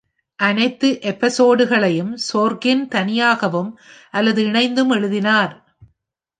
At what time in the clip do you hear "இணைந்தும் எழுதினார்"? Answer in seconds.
4.45-5.53